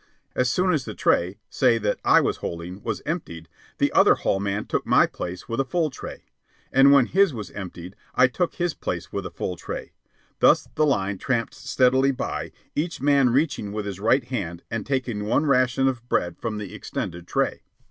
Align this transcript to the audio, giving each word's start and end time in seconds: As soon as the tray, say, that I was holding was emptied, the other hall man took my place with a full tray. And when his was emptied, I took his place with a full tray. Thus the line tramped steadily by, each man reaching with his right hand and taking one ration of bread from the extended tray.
As 0.35 0.49
soon 0.49 0.73
as 0.73 0.83
the 0.85 0.95
tray, 0.95 1.37
say, 1.47 1.77
that 1.77 1.99
I 2.03 2.21
was 2.21 2.37
holding 2.37 2.81
was 2.81 3.03
emptied, 3.05 3.47
the 3.77 3.91
other 3.91 4.15
hall 4.15 4.39
man 4.39 4.65
took 4.65 4.83
my 4.83 5.05
place 5.05 5.47
with 5.47 5.59
a 5.59 5.63
full 5.63 5.91
tray. 5.91 6.23
And 6.73 6.91
when 6.91 7.05
his 7.05 7.35
was 7.35 7.51
emptied, 7.51 7.95
I 8.15 8.25
took 8.25 8.55
his 8.55 8.73
place 8.73 9.13
with 9.13 9.27
a 9.27 9.29
full 9.29 9.57
tray. 9.57 9.91
Thus 10.39 10.67
the 10.73 10.87
line 10.87 11.19
tramped 11.19 11.53
steadily 11.53 12.09
by, 12.09 12.51
each 12.73 12.99
man 12.99 13.29
reaching 13.29 13.71
with 13.71 13.85
his 13.85 13.99
right 13.99 14.23
hand 14.25 14.63
and 14.71 14.87
taking 14.87 15.25
one 15.25 15.45
ration 15.45 15.87
of 15.87 16.09
bread 16.09 16.35
from 16.39 16.57
the 16.57 16.73
extended 16.73 17.27
tray. 17.27 17.61